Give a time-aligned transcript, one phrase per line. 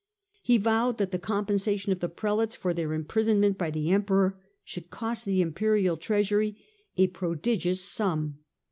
[0.41, 4.89] He vowed that the compensation of the Prelates for their imprisonment by the Emperor should
[4.89, 6.57] cost the Imperial Treasury
[6.97, 8.39] a prodigious sum.